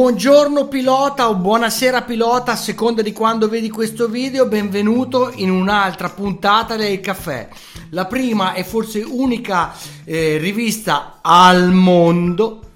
[0.00, 6.08] Buongiorno pilota o buonasera pilota, a seconda di quando vedi questo video, benvenuto in un'altra
[6.08, 7.46] puntata del caffè.
[7.90, 9.74] La prima e forse unica
[10.06, 12.70] eh, rivista al mondo,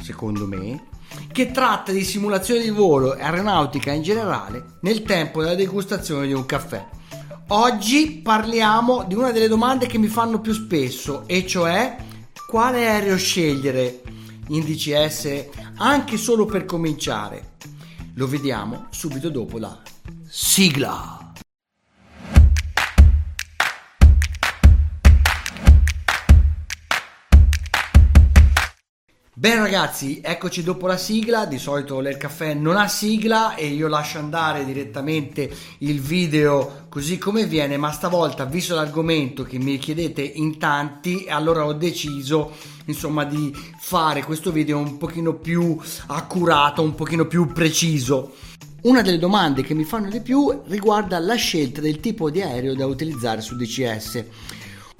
[0.00, 0.86] secondo me,
[1.30, 6.32] che tratta di simulazione di volo e aeronautica in generale nel tempo della degustazione di
[6.32, 6.82] un caffè.
[7.48, 11.94] Oggi parliamo di una delle domande che mi fanno più spesso, e cioè
[12.46, 14.00] quale aereo scegliere
[14.48, 15.48] in DCS
[15.82, 17.52] anche solo per cominciare.
[18.14, 19.80] Lo vediamo subito dopo la
[20.28, 21.19] sigla.
[29.40, 33.88] Bene ragazzi, eccoci dopo la sigla, di solito l'Air Caffè non ha sigla e io
[33.88, 40.20] lascio andare direttamente il video così come viene, ma stavolta visto l'argomento che mi chiedete
[40.20, 42.52] in tanti, allora ho deciso
[42.84, 45.74] insomma di fare questo video un pochino più
[46.08, 48.34] accurato, un pochino più preciso.
[48.82, 52.74] Una delle domande che mi fanno di più riguarda la scelta del tipo di aereo
[52.74, 54.24] da utilizzare su DCS.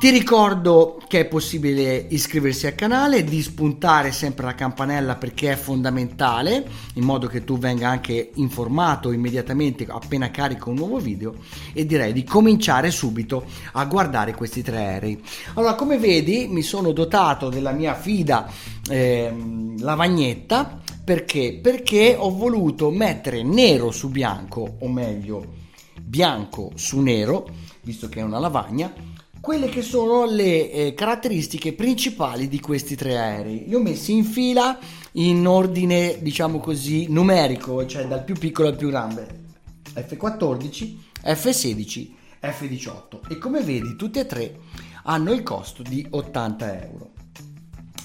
[0.02, 5.56] Ti ricordo che è possibile iscriversi al canale, di spuntare sempre la campanella perché è
[5.56, 11.36] fondamentale, in modo che tu venga anche informato immediatamente appena carico un nuovo video
[11.72, 15.22] e direi di cominciare subito a guardare questi tre aerei.
[15.54, 18.50] Allora, come vedi, mi sono dotato della mia fida
[18.90, 19.32] eh,
[19.78, 21.60] lavagnetta perché?
[21.62, 25.46] Perché ho voluto mettere nero su bianco, o meglio,
[26.02, 27.48] bianco su nero,
[27.84, 29.11] visto che è una lavagna
[29.41, 33.66] quelle che sono le eh, caratteristiche principali di questi tre aerei.
[33.68, 34.78] Li ho messi in fila
[35.13, 39.40] in ordine, diciamo così, numerico, cioè dal più piccolo al più grande.
[39.96, 44.59] F14, F16, F18 e come vedi tutti e tre
[45.03, 47.12] hanno il costo di 80 euro.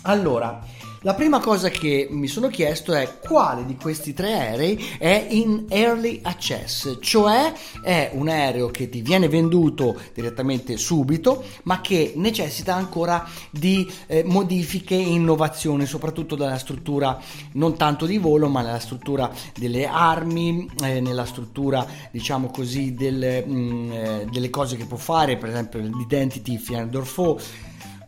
[0.02, 0.62] Allora,
[1.06, 5.66] la prima cosa che mi sono chiesto è quale di questi tre aerei è in
[5.68, 12.74] early access, cioè è un aereo che ti viene venduto direttamente subito, ma che necessita
[12.74, 17.20] ancora di eh, modifiche e innovazioni, soprattutto dalla struttura
[17.52, 23.44] non tanto di volo, ma nella struttura delle armi, eh, nella struttura, diciamo così, delle,
[23.46, 27.38] mh, mm, eh, delle cose che può fare, per esempio l'identity Fiandorfo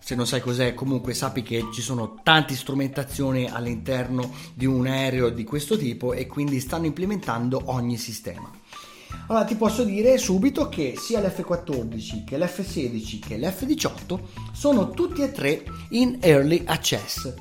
[0.08, 5.28] se non sai cos'è, comunque sappi che ci sono tante strumentazioni all'interno di un aereo
[5.28, 8.50] di questo tipo e quindi stanno implementando ogni sistema.
[9.26, 14.18] Allora ti posso dire subito che sia l'F14 che l'F16 che l'F18
[14.52, 17.34] sono tutti e tre in early access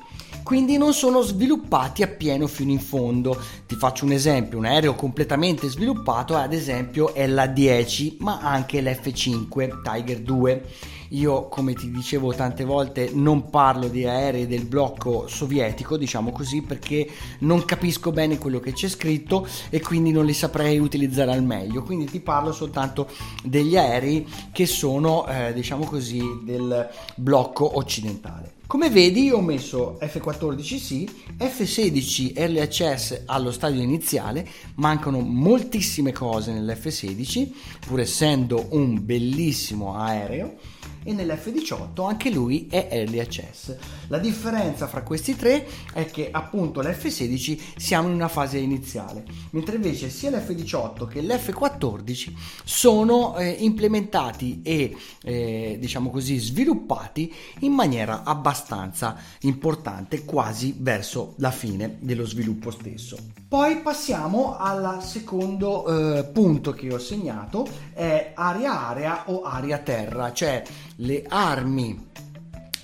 [0.48, 3.38] quindi non sono sviluppati appieno fino in fondo.
[3.66, 9.82] Ti faccio un esempio, un aereo completamente sviluppato ad esempio è l'A10 ma anche l'F5
[9.82, 10.64] Tiger 2
[11.10, 16.62] io, come ti dicevo tante volte, non parlo di aerei del blocco sovietico, diciamo così,
[16.62, 17.06] perché
[17.40, 21.82] non capisco bene quello che c'è scritto e quindi non li saprei utilizzare al meglio.
[21.82, 23.08] Quindi ti parlo soltanto
[23.42, 28.57] degli aerei che sono, eh, diciamo così, del blocco occidentale.
[28.68, 36.52] Come vedi io ho messo F14C, F16 Early Access allo stadio iniziale, mancano moltissime cose
[36.52, 37.48] nell'F16
[37.86, 40.56] pur essendo un bellissimo aereo
[41.02, 43.76] e nell'F18 anche lui è early access.
[44.08, 49.76] La differenza fra questi tre è che appunto l'F16 siamo in una fase iniziale, mentre
[49.76, 52.32] invece sia l'F18 che l'F14
[52.64, 61.50] sono eh, implementati e eh, diciamo così sviluppati in maniera abbastanza importante, quasi verso la
[61.50, 63.16] fine dello sviluppo stesso.
[63.48, 70.62] Poi passiamo al secondo eh, punto che ho segnato, è area-area o area-terra, cioè
[71.00, 72.06] le armi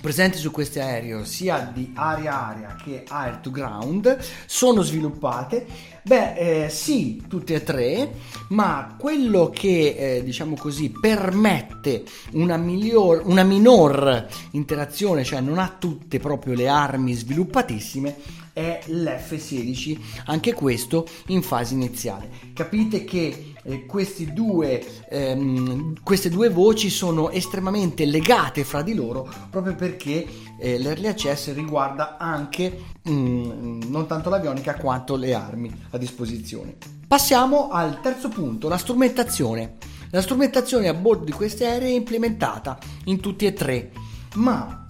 [0.05, 5.67] presenti su questi aerei, sia di aria-aria che air to ground, sono sviluppate?
[6.03, 8.13] Beh, eh, sì, tutte e tre,
[8.49, 15.75] ma quello che, eh, diciamo così, permette una, miglior, una minor interazione, cioè non ha
[15.79, 22.31] tutte proprio le armi sviluppatissime, è l'F16, anche questo in fase iniziale.
[22.55, 23.87] Capite che eh,
[24.33, 30.27] due, ehm, queste due voci sono estremamente legate fra di loro proprio perché
[30.59, 36.77] eh, l'early access riguarda anche mh, mm, non tanto l'avionica quanto le armi a disposizione.
[37.07, 39.77] Passiamo al terzo punto, la strumentazione.
[40.11, 43.91] La strumentazione a bordo di questi aerei è implementata in tutti e tre,
[44.35, 44.84] ma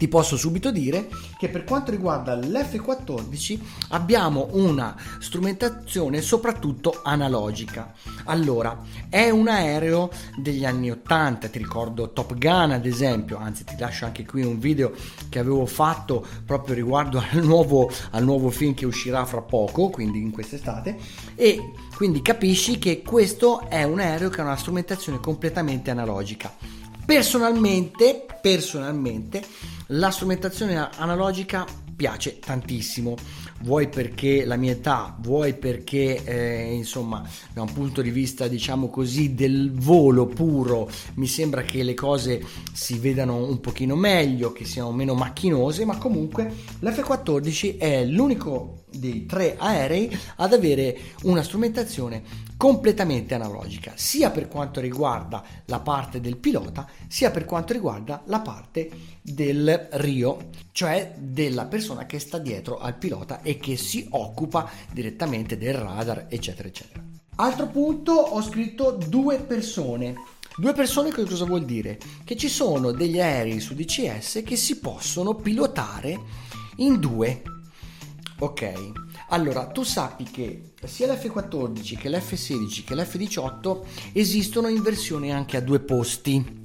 [0.00, 3.58] ti posso subito dire che per quanto riguarda l'F14
[3.88, 7.92] abbiamo una strumentazione soprattutto analogica.
[8.24, 10.08] Allora, è un aereo
[10.38, 14.58] degli anni 80, ti ricordo Top Gun ad esempio, anzi ti lascio anche qui un
[14.58, 14.90] video
[15.28, 20.18] che avevo fatto proprio riguardo al nuovo, al nuovo film che uscirà fra poco, quindi
[20.18, 20.96] in quest'estate,
[21.34, 26.50] e quindi capisci che questo è un aereo che ha una strumentazione completamente analogica.
[27.04, 29.44] Personalmente, personalmente
[29.92, 31.66] la strumentazione analogica
[31.96, 33.14] piace tantissimo,
[33.60, 37.22] vuoi perché la mia età, vuoi perché eh, insomma
[37.52, 42.42] da un punto di vista diciamo così del volo puro mi sembra che le cose
[42.72, 46.50] si vedano un pochino meglio, che siano meno macchinose, ma comunque
[46.80, 54.80] l'F14 è l'unico dei tre aerei ad avere una strumentazione completamente analogica, sia per quanto
[54.80, 58.90] riguarda la parte del pilota, sia per quanto riguarda la parte
[59.22, 65.56] del Rio, cioè della persona che sta dietro al pilota e che si occupa direttamente
[65.56, 67.02] del radar, eccetera, eccetera.
[67.36, 70.16] Altro punto, ho scritto due persone.
[70.54, 71.98] Due persone cosa vuol dire?
[72.22, 76.18] Che ci sono degli aerei su DCS che si possono pilotare
[76.76, 77.40] in due
[78.42, 78.92] Ok,
[79.30, 83.80] allora tu sappi che sia l'F14 che l'F16 che l'F18
[84.12, 86.58] esistono in versione anche a due posti.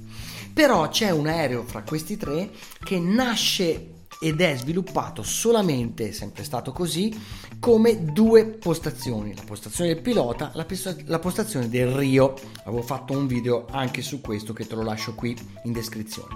[0.52, 2.50] Però c'è un aereo fra questi tre
[2.82, 7.14] che nasce ed è sviluppato solamente, sempre stato così,
[7.60, 10.66] come due postazioni, la postazione del pilota, la,
[11.04, 12.34] la postazione del Rio.
[12.64, 16.34] Avevo fatto un video anche su questo che te lo lascio qui in descrizione.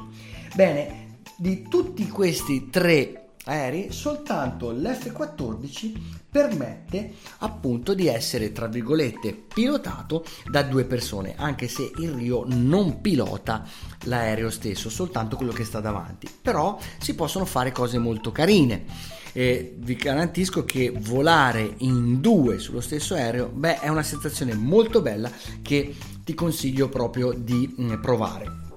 [0.54, 5.92] Bene, di tutti questi tre aerei, soltanto l'F-14
[6.30, 13.00] permette appunto di essere, tra virgolette, pilotato da due persone, anche se il Rio non
[13.00, 13.64] pilota
[14.04, 16.28] l'aereo stesso, soltanto quello che sta davanti.
[16.40, 19.18] Però si possono fare cose molto carine.
[19.32, 25.02] E vi garantisco che volare in due sullo stesso aereo beh, è una sensazione molto
[25.02, 25.30] bella
[25.62, 25.94] che
[26.24, 28.69] ti consiglio proprio di mm, provare.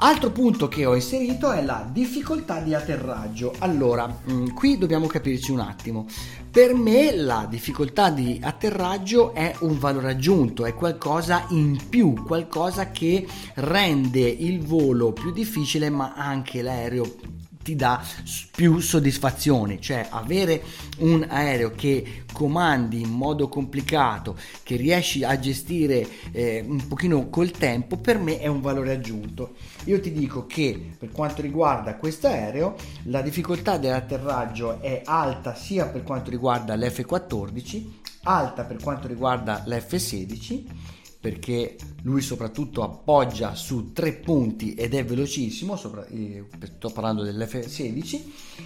[0.00, 3.52] Altro punto che ho inserito è la difficoltà di atterraggio.
[3.58, 6.06] Allora, mm, qui dobbiamo capirci un attimo.
[6.48, 12.92] Per me la difficoltà di atterraggio è un valore aggiunto, è qualcosa in più, qualcosa
[12.92, 17.37] che rende il volo più difficile ma anche l'aereo
[17.68, 18.02] ti dà
[18.50, 20.62] più soddisfazione, cioè avere
[21.00, 27.50] un aereo che comandi in modo complicato, che riesci a gestire eh, un pochino col
[27.50, 29.56] tempo, per me è un valore aggiunto.
[29.84, 35.84] Io ti dico che per quanto riguarda questo aereo, la difficoltà dell'atterraggio è alta sia
[35.86, 37.84] per quanto riguarda l'F14,
[38.22, 45.74] alta per quanto riguarda l'F16 perché lui soprattutto appoggia su tre punti ed è velocissimo,
[45.74, 46.44] sopra, eh,
[46.76, 48.22] sto parlando dell'F16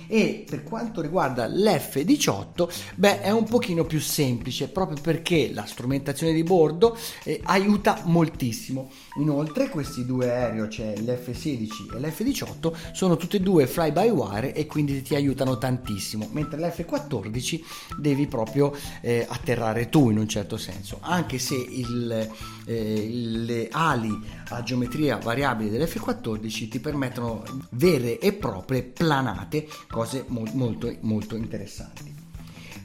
[0.06, 6.34] e per quanto riguarda l'F18 beh è un pochino più semplice proprio perché la strumentazione
[6.34, 8.90] di bordo eh, aiuta moltissimo.
[9.16, 14.54] Inoltre questi due aerei, cioè l'F16 e l'F18, sono tutti e due fly by wire
[14.54, 17.60] e quindi ti aiutano tantissimo, mentre l'F14
[17.98, 22.30] devi proprio eh, atterrare tu in un certo senso, anche se il
[22.64, 24.18] eh, le ali
[24.48, 32.20] a geometria variabile dell'F14 ti permettono vere e proprie planate, cose mo- molto, molto interessanti.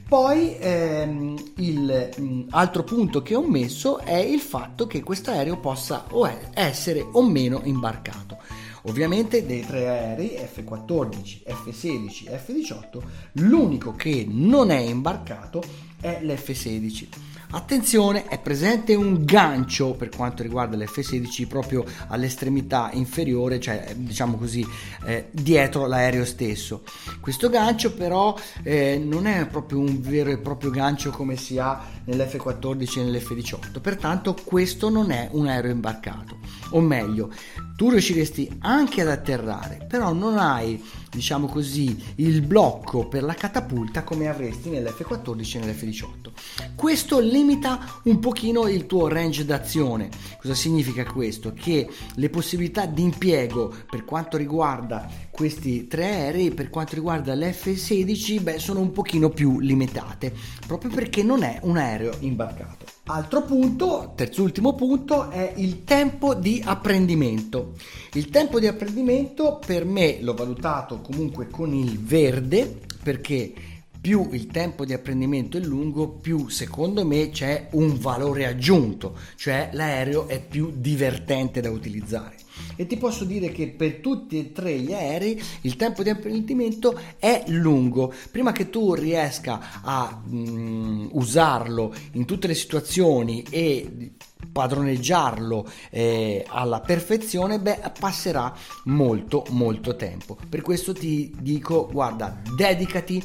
[0.08, 5.30] Poi ehm, il mh, mm, altro punto che ho messo è il fatto che questo
[5.30, 8.38] aereo possa o essere o meno imbarcato.
[8.82, 15.62] Ovviamente dei tre aerei F14, F16 e F18 l'unico che non è imbarcato
[16.00, 17.08] è l'F16
[17.50, 24.66] Attenzione, è presente un gancio per quanto riguarda l'F16 proprio all'estremità inferiore, cioè diciamo così,
[25.06, 26.82] eh, dietro l'aereo stesso.
[27.20, 31.82] Questo gancio però eh, non è proprio un vero e proprio gancio come si ha
[32.04, 36.40] nell'F14 e nell'F18, pertanto questo non è un aereo imbarcato,
[36.72, 37.30] o meglio,
[37.76, 44.04] tu riusciresti anche ad atterrare, però non hai, diciamo così, il blocco per la catapulta
[44.04, 46.74] come avresti nell'F14 e nell'F18.
[46.74, 50.08] Questo limita un pochino il tuo range d'azione.
[50.40, 51.52] Cosa significa questo?
[51.52, 58.42] Che le possibilità di impiego per quanto riguarda questi tre aerei, per quanto riguarda l'F16,
[58.42, 60.34] beh, sono un pochino più limitate,
[60.66, 62.97] proprio perché non è un aereo imbarcato.
[63.10, 67.72] Altro punto, terzultimo punto, è il tempo di apprendimento.
[68.12, 74.46] Il tempo di apprendimento per me l'ho valutato comunque con il verde perché più il
[74.46, 80.40] tempo di apprendimento è lungo, più secondo me c'è un valore aggiunto, cioè l'aereo è
[80.40, 82.36] più divertente da utilizzare.
[82.76, 86.98] E ti posso dire che per tutti e tre gli aerei il tempo di apprendimento
[87.18, 88.12] è lungo.
[88.30, 94.12] Prima che tu riesca a mm, usarlo in tutte le situazioni e
[94.50, 100.36] padroneggiarlo eh, alla perfezione, beh, passerà molto molto tempo.
[100.48, 103.22] Per questo ti dico, guarda, dedicati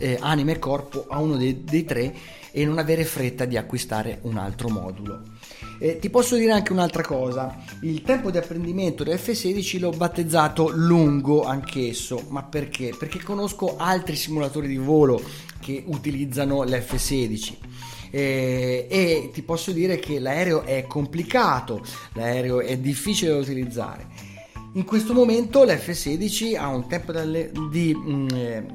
[0.00, 2.14] eh, anima e corpo a uno dei, dei tre
[2.50, 5.22] e non avere fretta di acquistare un altro modulo.
[5.78, 10.70] Eh, ti posso dire anche un'altra cosa, il tempo di apprendimento del F16 l'ho battezzato
[10.74, 12.94] lungo anch'esso, ma perché?
[12.98, 15.22] Perché conosco altri simulatori di volo
[15.60, 17.56] che utilizzano l'F16
[18.10, 21.82] eh, e ti posso dire che l'aereo è complicato,
[22.14, 24.29] l'aereo è difficile da utilizzare.
[24.74, 28.66] In questo momento l'F16 ha un tempo di mm, eh,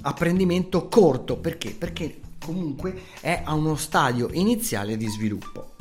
[0.00, 1.72] apprendimento corto, perché?
[1.72, 5.74] Perché comunque è a uno stadio iniziale di sviluppo.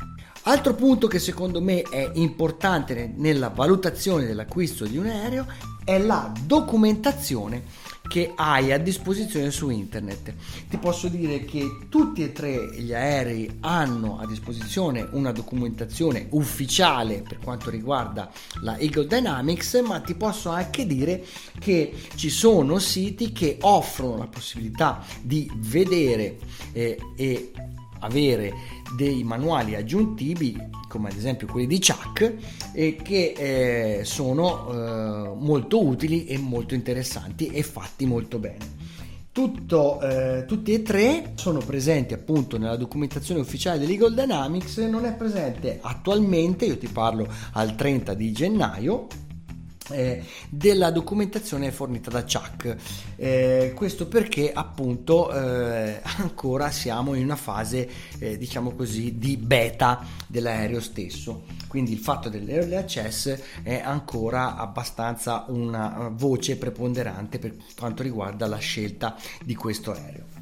[0.44, 5.46] Altro punto che secondo me è importante nella valutazione dell'acquisto di un aereo
[5.86, 7.64] è la documentazione
[8.08, 10.34] che hai a disposizione su internet.
[10.70, 17.24] Ti posso dire che tutti e tre gli aerei hanno a disposizione una documentazione ufficiale
[17.28, 18.32] per quanto riguarda
[18.62, 21.26] la Eagle Dynamics, ma ti posso anche dire
[21.60, 26.38] che ci sono siti che offrono la possibilità di vedere
[26.72, 27.52] eh, e
[28.00, 32.36] avere dei manuali aggiuntivi come ad esempio quelli di Chuck
[32.72, 38.82] eh, che eh, sono eh, molto utili e molto interessanti e fatti molto bene.
[39.32, 45.16] Tutto, eh, tutti e tre sono presenti appunto nella documentazione ufficiale dell'Eagle Dynamics, non è
[45.16, 49.08] presente attualmente, io ti parlo al 30 di gennaio,
[49.90, 52.76] eh, della documentazione fornita da Chuck.
[53.16, 60.06] Eh, questo perché appunto eh, ancora siamo in una fase, eh, diciamo così, di beta
[60.28, 61.44] dell'aereo stesso.
[61.68, 68.58] Quindi il fatto dell'early access è ancora abbastanza una voce preponderante per quanto riguarda la
[68.58, 70.33] scelta di questo aereo.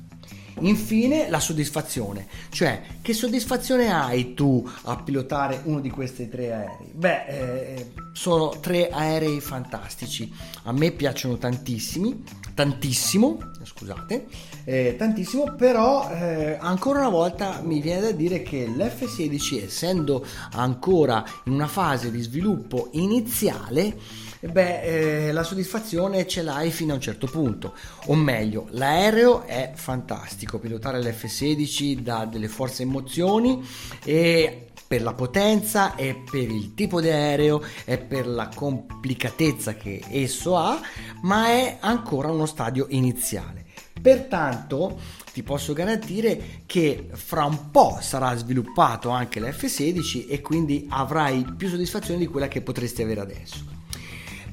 [0.62, 6.92] Infine la soddisfazione, cioè che soddisfazione hai tu a pilotare uno di questi tre aerei?
[6.94, 10.32] Beh, eh, sono tre aerei fantastici,
[10.64, 14.26] a me piacciono tantissimi, tantissimo, scusate,
[14.66, 21.24] eh, tantissimo, però eh, ancora una volta mi viene da dire che l'F16 essendo ancora
[21.46, 23.98] in una fase di sviluppo iniziale,
[24.42, 24.82] beh,
[25.28, 27.76] eh, la soddisfazione ce l'hai fino a un certo punto.
[28.06, 33.66] O meglio, l'aereo è fantastico, pilotare l'F16 dà delle forze emozioni
[34.04, 40.04] e per la potenza e per il tipo di aereo e per la complicatezza che
[40.10, 40.82] esso ha,
[41.22, 43.68] ma è ancora uno stadio iniziale.
[44.02, 45.00] Pertanto
[45.32, 51.70] ti posso garantire che fra un po' sarà sviluppato anche l'F16 e quindi avrai più
[51.70, 53.64] soddisfazione di quella che potresti avere adesso.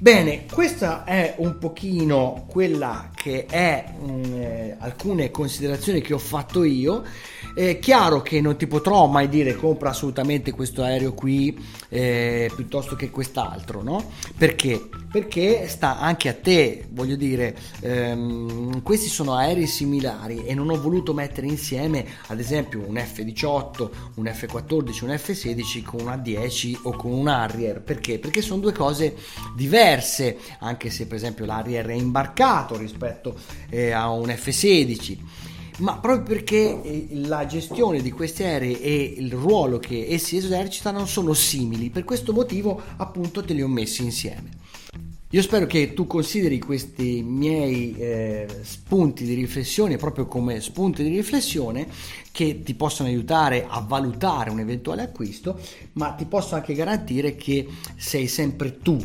[0.01, 6.19] Bene, questa è un pochino quella che è mh, mm, eh, alcune considerazioni che ho
[6.19, 7.05] fatto io.
[7.55, 11.59] È chiaro che non ti potrò mai dire compra assolutamente questo aereo qui
[11.89, 14.11] eh, piuttosto che quest'altro, no?
[14.37, 14.89] Perché?
[15.11, 20.81] Perché sta anche a te, voglio dire, ehm, questi sono aerei similari e non ho
[20.81, 26.93] voluto mettere insieme ad esempio un F18, un F14, un F16 con un A10 o
[26.93, 27.81] con un Harrier.
[27.81, 28.19] Perché?
[28.19, 29.17] Perché sono due cose
[29.57, 33.18] diverse, anche se per esempio l'Harrier è imbarcato rispetto
[33.71, 35.17] eh, a un F16
[35.79, 41.07] ma proprio perché eh, la gestione di questi aerei e il ruolo che essi esercitano
[41.07, 44.57] sono simili, per questo motivo appunto te li ho messi insieme.
[45.33, 51.11] Io spero che tu consideri questi miei eh, spunti di riflessione proprio come spunti di
[51.11, 51.87] riflessione
[52.33, 55.61] che ti possono aiutare a valutare un eventuale acquisto,
[55.93, 58.99] ma ti posso anche garantire che sei sempre tu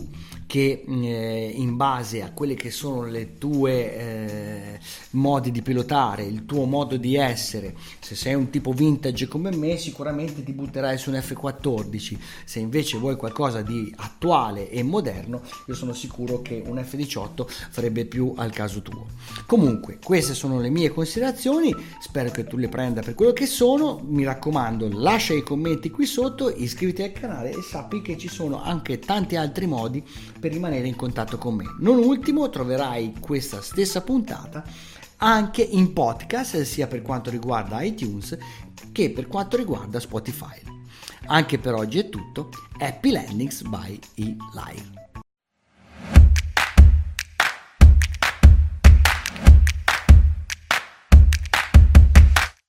[0.46, 4.80] che eh, in base a quelle che sono le tue eh,
[5.12, 9.78] modi di pilotare, il tuo modo di essere, se sei un tipo vintage come me
[9.78, 15.76] sicuramente ti butterai su un F14, se invece vuoi qualcosa di attuale e moderno io
[15.76, 19.08] sono sicuro che un F18 farebbe più al caso tuo.
[19.46, 24.02] Comunque queste sono le mie considerazioni, spero che tu le prenda per quello che sono,
[24.06, 28.62] mi raccomando lascia i commenti qui sotto, iscriviti al canale e sappi che ci sono
[28.62, 30.04] anche tanti altri modi
[30.44, 31.64] per rimanere in contatto con me.
[31.80, 34.62] Non ultimo, troverai questa stessa puntata
[35.18, 38.38] anche in podcast, sia per quanto riguarda iTunes
[38.92, 40.60] che per quanto riguarda Spotify.
[41.28, 42.50] Anche per oggi è tutto.
[42.78, 45.03] Happy Landings by E-Live.